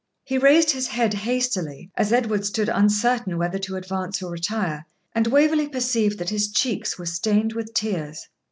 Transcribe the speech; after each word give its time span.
He 0.23 0.39
raised 0.39 0.71
his 0.71 0.87
head 0.87 1.13
hastily, 1.13 1.91
as 1.95 2.11
Edward 2.11 2.43
stood 2.43 2.69
uncertain 2.69 3.37
whether 3.37 3.59
to 3.59 3.75
advance 3.75 4.23
or 4.23 4.31
retire, 4.31 4.83
and 5.13 5.27
Waverley 5.27 5.67
perceived 5.69 6.17
that 6.17 6.29
his 6.31 6.51
cheeks 6.51 6.97
were 6.97 7.05
stained 7.05 7.53
with 7.53 7.75
tears. 7.75 8.27